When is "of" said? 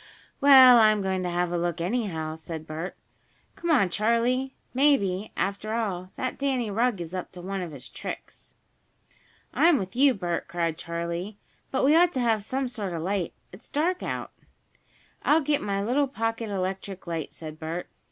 7.61-7.71, 12.93-13.01